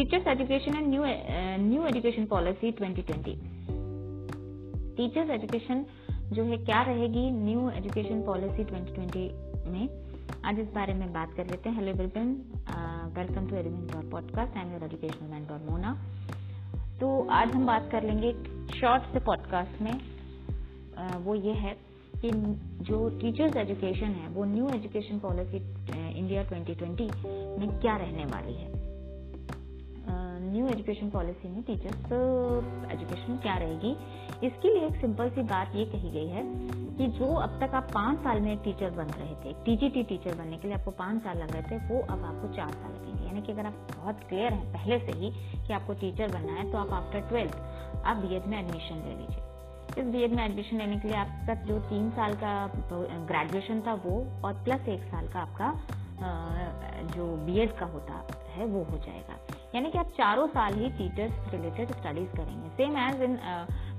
Teachers 0.00 0.26
education 0.26 0.74
and 0.74 0.86
new 0.86 1.02
new 1.68 1.86
education 1.86 2.24
policy 2.26 2.70
2020 2.72 3.34
teachers 4.96 5.30
education 5.30 5.84
जो 6.32 6.44
है 6.44 6.56
क्या 6.56 6.82
रहेगी 6.82 7.30
न्यू 7.30 7.70
एजुकेशन 7.70 8.22
पॉलिसी 8.22 8.64
2020 8.64 9.68
में? 9.70 9.88
आज 10.44 10.58
इस 10.58 10.66
बारे 10.66 10.94
में 10.94 11.12
बात 11.12 11.34
कर 11.34 11.46
लेते 11.46 11.68
हैं। 11.68 11.76
Hello 11.76 11.92
welcome 11.92 12.32
welcome 13.18 13.46
to 13.46 13.56
Edumentor 13.56 14.08
podcast 14.12 14.56
I 14.56 14.64
am 14.64 14.72
your 14.72 14.84
educational 14.84 15.30
mentor 15.30 15.70
Mona 15.70 15.94
तो 17.00 17.28
आज 17.28 17.50
हम 17.50 17.66
बात 17.66 17.90
कर 17.92 18.02
लेंगे 18.02 18.32
शॉर्ट 18.80 19.02
से 19.02 19.20
पॉडकास्ट 19.20 19.82
में। 19.82 19.92
Uh, 19.92 21.16
वो 21.16 21.34
ये 21.34 21.52
है 21.52 21.76
कि 22.16 22.30
जो 22.84 23.08
टीचर्स 23.08 23.56
एजुकेशन 23.56 24.06
है 24.06 24.28
वो 24.28 24.44
न्यू 24.44 24.68
एजुकेशन 24.68 25.18
पॉलिसी 25.18 25.56
इंडिया 26.18 26.44
2020 26.44 27.24
में 27.58 27.80
क्या 27.80 27.96
रहने 27.96 28.24
वाली 28.24 28.54
है। 28.54 28.79
एजुकेशन 30.70 31.10
पॉलिसी 31.10 31.48
में 31.48 31.62
टीचर्स 31.62 32.12
एजुकेशन 32.92 33.36
क्या 33.42 33.56
रहेगी? 33.58 33.96
इसके 34.46 34.68
लिए 34.68 34.86
एक 34.86 34.96
सिंपल 35.00 35.30
सी 35.30 35.42
बात 35.48 35.74
ये 35.76 35.84
कही 35.86 36.10
गई 36.10 36.28
है 36.28 36.42
कि 36.98 37.06
जो 37.18 37.26
अब 37.36 37.58
तक 37.60 37.74
आप 37.74 37.90
पाँच 37.94 38.18
साल 38.24 38.40
में 38.40 38.52
एक 38.52 38.60
टीचर 38.64 38.90
बन 38.92 39.10
रहे 39.18 39.34
थे 39.42 39.52
टीजीटी 39.64 40.02
टीचर 40.04 40.34
बनने 40.34 40.56
के 40.56 40.68
लिए 40.68 40.76
आपको 40.76 40.90
पाँच 40.98 41.22
साल 41.22 41.38
लग 41.38 41.52
रहे 41.52 41.62
थे, 41.62 41.76
वो 41.88 42.00
अब 42.02 42.24
आपको 42.24 42.54
चार 42.56 42.70
साल 42.70 42.92
लगेंगे। 42.92 43.26
यानी 43.26 43.42
कि 43.42 43.52
अगर 43.52 43.66
आप 43.66 43.86
बहुत 43.96 44.24
क्लियर 44.28 44.52
हैं 44.52 44.72
पहले 44.72 44.98
से 44.98 45.18
ही 45.18 45.30
कि 45.66 45.72
आपको 45.72 45.94
टीचर 46.00 46.32
बनना 46.32 46.52
है 46.52 46.70
तो 46.72 46.78
आप 46.78 46.92
आफ्टर 46.94 47.28
ट्वेल्थ 47.28 47.56
आप 48.04 48.16
बी 48.16 48.40
में 48.46 48.58
एडमिशन 48.58 49.02
ले 49.06 49.14
लीजिए। 49.16 49.48
इस 49.98 50.06
बी 50.06 50.26
में 50.34 50.44
एडमिशन 50.44 50.78
लेने 50.78 50.98
के 51.00 51.08
लिए 51.08 51.16
आपका 51.16 51.54
जो 51.64 51.78
तीन 51.88 52.10
साल 52.10 52.34
का 52.42 52.52
ग्रेजुएशन 53.30 53.80
था 53.86 53.94
वो 54.04 54.18
और 54.44 54.62
प्लस 54.64 54.88
एक 54.88 55.02
साल 55.04 55.28
का 55.28 55.40
आपका 55.40 55.72
जो 57.14 57.26
बी 57.46 57.66
का 57.78 57.86
होता 57.86 58.24
है, 58.50 58.66
वो 58.66 58.82
हो 58.84 58.98
जाएगा। 58.98 59.36
यानी 59.74 59.90
कि 59.90 59.98
आप 59.98 60.08
चारों 60.08 60.46
साल 60.48 60.74
ही 60.74 60.88
टीचर्स 60.90 61.52
रिलेटेड 61.54 61.90
स्टडीज़ 61.90 62.30
करेंगे। 62.36 62.68
सेम 62.70 62.96
एज 62.98 63.22
इन 63.22 63.38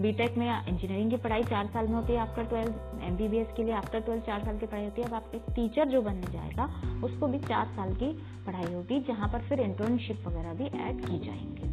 बीटेक 0.00 0.36
में 0.38 0.46
इंजीनियरिंग 0.46 1.10
की 1.10 1.16
पढ़ाई 1.16 1.42
चार 1.42 1.66
साल 1.66 1.86
में 1.86 1.94
होती 1.94 2.12
है 2.12 2.18
आफ्टर 2.18 2.44
ट्वेल्थ 2.44 3.02
एमबीबीएस 3.02 3.52
के 3.56 3.62
लिए 3.62 3.74
आफ्टर 3.74 4.00
ट्वेल्व 4.00 4.22
चार 4.22 4.44
साल 4.44 4.58
की 4.58 4.66
पढ़ाई 4.66 4.84
होती 4.84 5.02
है। 5.02 5.08
अब 5.08 5.14
आप 5.14 5.34
एक 5.34 5.42
टीचर 5.50 5.88
जो 5.88 6.02
बनने 6.02 6.32
जाएगा, 6.32 6.64
उसको 7.04 7.26
भी 7.26 7.38
चार 7.38 7.66
साल 7.66 7.94
की 7.94 8.12
पढ़ाई 8.46 8.72
होगी, 8.74 9.00
जहाँ 9.00 9.28
पर 9.28 9.48
फिर 9.48 9.60
इंटर्नशिप 9.60 10.26
वगैरह 10.28 10.54
भी 10.54 10.64
ऐड 10.64 11.00
की 11.00 11.18
जाएँगे। 11.18 11.72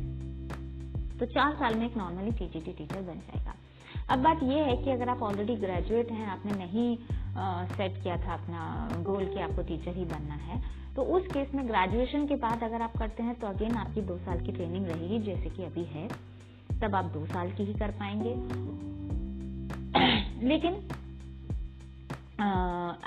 तो 1.19 1.25
चार 1.25 1.55
साल 1.55 1.75
में 1.75 1.85
एक 1.85 1.97
नॉर्मली 1.97 2.31
टीजीटी 2.31 2.71
टीचर 2.71 3.01
बन 3.01 3.19
जाएगा। 3.19 3.55
अब 4.09 4.19
बात 4.19 4.43
यह 4.43 4.63
है 4.63 4.77
कि 4.77 4.91
अगर 4.91 5.09
आप 5.09 5.21
ऑलरेडी 5.23 5.55
ग्रेजुएट 5.55 6.11
हैं 6.11 6.27
आपने 6.27 6.51
नहीं 6.51 6.97
सेट 7.67 8.03
किया 8.03 8.17
था 8.17 8.33
अपना 8.33 8.89
गोल 9.03 9.25
कि 9.25 9.39
आपको 9.39 9.61
टीचर 9.61 9.95
ही 9.95 10.05
बनना 10.05 10.33
है 10.33 10.61
तो 10.95 11.01
उस 11.01 11.27
केस 11.27 11.53
में 11.55 11.67
ग्रेजुएशन 11.67 12.27
के 12.27 12.35
बाद 12.35 12.63
अगर 12.63 12.81
आप 12.81 12.97
करते 12.97 13.23
हैं 13.23 13.35
तो 13.35 13.47
अगेन 13.47 13.75
आपकी 13.75 14.01
दो 14.01 14.17
साल 14.17 14.41
की 14.41 14.51
ट्रेनिंग 14.51 14.87
रहेगी 14.87 15.19
जैसे 15.19 15.49
कि 15.49 15.63
अभी 15.63 15.83
है। 15.83 16.07
तब 16.81 16.95
आप 16.95 17.05
दो 17.05 17.25
साल 17.25 17.51
की 17.51 17.63
ही 17.63 17.73
कर 17.73 17.91
पाएँगे। 17.91 18.35
लेकिन 20.47 20.73
आ, 22.39 22.47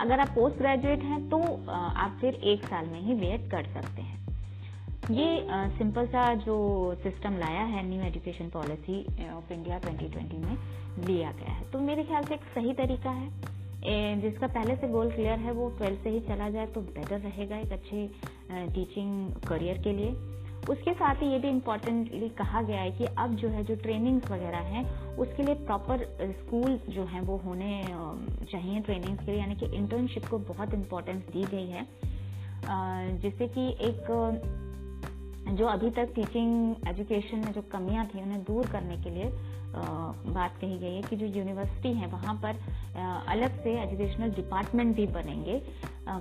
अगर 0.00 0.20
आप 0.20 0.28
पोस्ट 0.28 0.56
ग्रेजुएट 0.56 1.02
हैं 1.02 1.30
तो 1.30 1.70
आप 1.70 2.18
फिर 2.20 2.34
एक 2.34 2.64
साल 2.64 2.86
में 2.86 3.00
ही 3.00 3.14
वेट 3.14 3.50
कर 3.50 3.64
सकते 3.64 4.02
हैं। 4.02 4.33
ये 5.10 5.46
सिंपल 5.78 6.06
सा 6.06 6.34
जो 6.34 6.56
सिस्टम 6.94 7.36
लाया 7.38 7.62
है 7.62 7.86
new 7.86 8.02
education 8.02 8.48
policy 8.48 9.06
of 9.30 9.52
India 9.52 9.78
2020 9.78 10.38
में 10.38 10.56
लिया 11.06 11.32
गया 11.32 11.52
है। 11.52 11.70
तो 11.70 11.78
मेरे 11.78 12.04
ख्याल 12.04 12.24
से 12.24 12.34
एक 12.34 12.40
सही 12.54 12.72
तरीका 12.72 13.10
है। 13.10 13.28
जिसका 14.20 14.46
पहले 14.46 14.76
से 14.76 14.88
गोल 14.88 15.10
क्लियर 15.10 15.38
है, 15.38 15.52
वो 15.52 15.68
ट्वेल्थ 15.70 16.00
से 16.00 16.10
ही 16.10 16.20
चला 16.20 16.48
जाए 16.50 16.66
तो 16.66 16.80
बेटर 16.80 17.18
रहेगा 17.18 17.56
एक 17.56 17.72
अच्छे 17.72 18.10
टीचिंग 18.50 19.32
करियर 19.48 19.78
के 19.78 19.92
लिए। 19.92 20.10
उसके 20.70 20.92
साथ 20.94 21.14
ही 21.14 21.26
ये 21.26 21.38
भी 21.38 21.48
इम्पोर्टेंटली 21.48 22.28
कहा 22.28 22.62
गया 22.62 22.80
है 22.80 22.90
कि 22.90 23.04
अब 23.04 23.34
जो 23.36 23.48
है, 23.48 23.64
जो 23.64 23.74
ट्रेनिंग्स 23.76 24.30
वगैरह 24.30 24.58
हैं, 24.58 25.16
उसके 25.16 25.42
लिए 25.42 25.54
प्रॉपर 25.54 25.98
स्कूल 26.40 26.80
जो 26.88 27.04
है, 27.04 27.20
वो 27.20 27.36
होने 27.36 27.84
चाहिए 28.52 28.80
ट्रेनिंग्स 28.80 29.24
के 29.24 29.30
लिए। 29.30 29.40
यानी 29.40 29.54
कि 29.54 29.66
इंटर्नशिप 29.66 30.24
को 30.24 30.38
बहुत 30.38 30.74
इम्पोर्टेंस 30.74 31.22
दी 31.22 31.44
गई 31.44 31.68
है। 31.68 31.86
जिससे 33.18 33.48
कि 33.48 33.68
एक 33.80 34.63
जो 35.48 35.66
अभी 35.66 35.90
तक 35.90 36.12
टीचिंग 36.14 36.88
एजुकेशन 36.88 37.38
में 37.38 37.52
जो 37.52 37.62
कमियाँ 37.72 38.06
थी 38.06 38.22
उन्हें 38.22 38.42
दूर 38.44 38.66
करने 38.66 38.96
के 38.96 39.10
लिए 39.10 39.30
बात 39.74 40.56
कही 40.60 40.78
गई 40.78 40.94
है 40.94 41.02
कि 41.02 41.16
जो 41.16 41.26
यूनिवर्सिटी 41.28 41.92
है, 41.92 42.06
वहाँ 42.06 42.34
पर 42.44 42.58
अलग 43.28 43.62
से 43.62 43.78
एजुकेशनल 43.82 44.30
डिपार्टमेंट 44.34 44.94
भी 44.96 45.06
बनेंगे। 45.06 45.60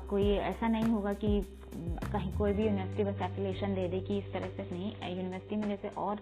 कोई 0.10 0.30
ऐसा 0.30 0.68
नहीं 0.68 0.92
होगा 0.92 1.14
कि 1.14 1.42
कहीं 1.76 2.32
कोई 2.38 2.54
भी 2.54 2.66
यूनिवर्सिटी 2.66 3.04
बस 3.04 3.22
एफिलेशन 3.22 3.76
दे 3.76 3.88
दे 3.88 4.00
कि 4.00 4.18
इस 4.18 4.32
तरह 4.34 4.50
से 4.58 4.68
नहीं। 4.72 5.16
यूनिवर्सिटी 5.16 5.56
में 5.56 5.68
जैसे 5.68 5.88
और 5.98 6.16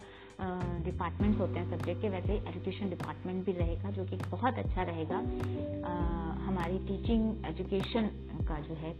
डिपार्टमेंट्स 0.85 1.39
होते 1.39 1.59
हैं 1.59 1.69
सब्जेक्ट 1.69 2.01
के, 2.01 2.09
वैसे 2.09 2.33
एजुकेशन 2.49 2.89
डिपार्टमेंट 2.89 3.45
भी 3.45 3.51
रहेगा, 3.53 3.91
जो 3.91 4.05
कि 4.05 4.15
बहुत 4.29 4.59
अच्छा 4.59 4.83
रहेगा। 4.83 5.17
हमारी 6.45 6.77
टीचिंग 6.87 7.45
एजुकेशन 7.47 8.09
का 8.47 8.59
जो 8.59 8.75
है 8.75 8.95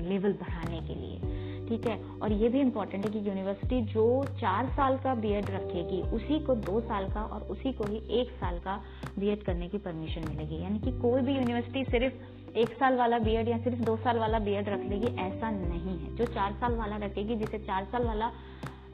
लेवल 0.00 0.32
बढ़ाने 0.34 0.80
के 0.88 0.94
लिए। 0.94 1.33
ठीक 1.68 1.86
है? 1.86 1.98
और 2.22 2.32
ये 2.32 2.48
भी 2.48 2.60
इम्पोर्टेंट 2.60 3.04
है 3.06 3.10
कि 3.12 3.28
यूनिवर्सिटी 3.28 3.80
जो 3.82 4.24
चार 4.40 4.66
साल 4.66 4.96
का 4.98 5.14
बीएड 5.14 5.50
रखेगी, 5.50 6.00
उसी 6.10 6.38
को 6.38 6.54
दो 6.54 6.80
साल 6.80 7.08
का 7.12 7.22
और 7.22 7.42
उसी 7.42 7.72
को 7.72 7.84
ही 7.84 8.02
एक 8.20 8.30
साल 8.30 8.58
का 8.58 8.80
बीएड 9.18 9.42
करने 9.42 9.68
की 9.68 9.78
परमिशन 9.78 10.28
मिलेगी। 10.28 10.62
यानी 10.62 10.78
कि 10.78 10.92
कोई 10.92 11.22
भी 11.22 11.34
यूनिवर्सिटी 11.34 11.84
सिर्फ़ 11.84 12.56
एक 12.58 12.72
साल 12.72 12.96
वाला 12.96 13.18
बीएड 13.18 13.48
या 13.48 13.58
सिर्फ़ 13.58 13.78
दो 13.78 13.96
साल 13.96 14.18
वाला 14.18 14.38
बीएड 14.38 14.68
रख 14.68 14.80
लेगी, 14.80 15.06
ऐसा 15.06 15.50
नहीं 15.50 15.98
है। 15.98 16.14
जो 16.16 16.24
चार 16.24 16.52
साल 16.52 16.74
वाला 16.74 16.96
रखेगी, 16.96 17.36
जिसे 17.36 17.58
चार 17.58 17.84
साल 17.84 18.04
वाला 18.04 18.30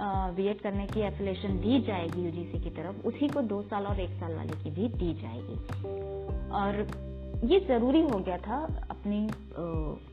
बी 0.02 0.42
बीएड 0.42 0.60
करने 0.60 0.86
की 0.86 1.00
एफिलेशन 1.00 1.58
दी 1.58 1.80
जाएगी 1.80 2.22
यूजीसी 2.22 2.60
की 2.60 2.70
तरफ़, 2.70 3.06
उसी 3.06 3.28
को 3.28 3.40
दो 3.42 3.62
साल 3.62 3.86
और 3.86 4.00
एक 4.00 4.10
साल 4.10 4.34
वाले 4.34 4.64
की 4.64 4.70
भी 4.70 4.88
दी 4.88 5.12
जाएगी। 5.14 5.56
और 6.50 6.86
ये 7.44 7.60
ज़रूरी 7.60 8.00
हो 8.02 8.18
गया 8.18 8.38
था 8.38 8.86
अपनी 8.90 9.28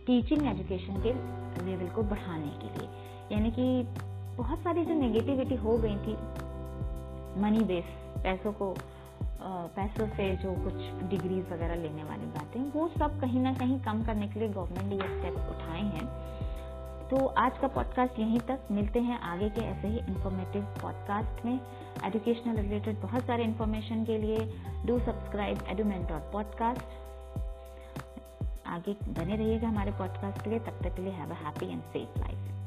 टीचिंग 0.08 0.48
एजुकेशन 0.48 1.02
के 1.06 1.12
लेवल 1.68 1.90
को 1.90 2.04
बढ़ाने 2.04 2.52
के 2.62 2.80
लिए। 2.80 2.90
यानी 3.32 3.52
कि 3.52 3.84
बहुत 4.38 4.60
सारी 4.60 4.86
जो 4.86 4.94
नेगेटिविटी 4.94 5.56
हो 5.56 5.78
गई 5.78 5.96
थी 5.98 6.14
मनी 7.42 7.64
बेस 7.64 7.96
पैसों 8.24 8.52
को 8.54 8.76
पैसों 9.76 10.08
से 10.08 10.36
जो 10.36 10.52
कुछ 10.54 11.10
डिग्रीज 11.10 11.46
वगैरह 11.52 11.76
लेने 11.76 12.04
वाली 12.04 12.26
बातें, 12.28 12.62
वो 12.72 12.88
सब 13.00 13.20
कहीं 13.22 13.42
ना 13.42 13.54
कहीं 13.54 13.80
कम 13.80 14.04
करने 14.06 14.28
के 14.28 14.40
लिए 14.40 14.50
गवर्नमेंट 14.50 14.86
ने 14.86 14.96
ये 14.96 15.20
स्टेप्स 15.20 15.50
उठाए 15.50 15.82
हैं। 15.82 16.06
तो 17.10 17.26
आज 17.38 17.58
का 17.58 17.68
पॉडकास्ट 17.68 18.20
यहीं 18.20 18.40
तक। 18.40 18.68
मिलते 18.72 19.00
हैं 19.00 19.20
आगे 19.24 19.50
के 19.50 19.62
ऐसे 19.62 19.88
ही 19.88 19.98
इंफॉर्मेटिव 20.00 20.64
पॉडकास्ट 20.82 21.46
में। 21.46 21.60
एजुकेशनल 22.06 22.58
रिलेटेड 22.58 23.02
बहुत 23.02 23.26
सारे 23.26 23.44
इन्फॉर्मेशन 23.44 24.04
के 24.06 24.18
लिए 24.18 24.40
do 24.86 24.98
subscribe 25.00 25.64
Edument 25.68 26.08
dot 26.10 26.32
podcast 26.34 27.07
आगे 28.68 28.96
बने 29.08 29.36
रहिएगा 29.36 29.68
हमारे 29.68 29.92
पॉडकास्ट 29.92 30.44
के 30.44 30.50
लिए, 30.50 30.60
तब 30.60 30.80
तक 30.84 30.96
के 30.96 31.02
लिए 31.02 31.14
have 31.14 31.32
a 31.32 31.38
happy 31.46 31.72
and 31.72 31.82
safe 31.94 32.20
life 32.20 32.67